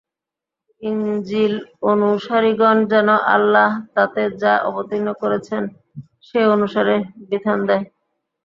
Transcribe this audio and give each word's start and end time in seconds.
ইনজীল 0.81 1.53
অনুসারীগণ 1.91 2.77
যেন 2.91 3.09
আল্লাহ 3.35 3.69
তাতে 3.95 4.21
যা 4.41 4.53
অবতীর্ণ 4.69 5.07
করেছেন, 5.21 5.63
সে 6.27 6.39
অনুসারে 6.55 6.95
বিধান 7.29 7.59
দেয়। 7.69 7.85